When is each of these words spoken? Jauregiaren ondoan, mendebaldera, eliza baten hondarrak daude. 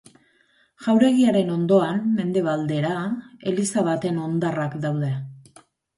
Jauregiaren 0.85 1.51
ondoan, 1.55 2.01
mendebaldera, 2.19 2.95
eliza 3.53 3.85
baten 3.89 4.19
hondarrak 4.25 4.79
daude. 4.87 5.13